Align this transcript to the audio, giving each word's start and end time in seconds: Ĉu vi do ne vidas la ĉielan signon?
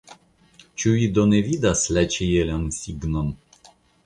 Ĉu 0.83 0.93
vi 0.95 1.09
do 1.17 1.25
ne 1.33 1.41
vidas 1.49 1.83
la 1.99 2.05
ĉielan 2.17 2.65
signon? 2.79 3.31